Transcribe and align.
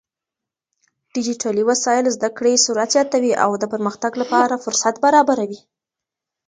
ډيجيټلي 1.13 1.63
وسايل 1.69 2.05
زده 2.15 2.29
کړې 2.37 2.53
سرعت 2.65 2.89
زياتوي 2.95 3.33
او 3.43 3.51
د 3.61 3.63
پرمختګ 3.73 4.11
لپاره 4.21 4.61
فرصت 4.65 4.95
برابروي. 5.05 5.59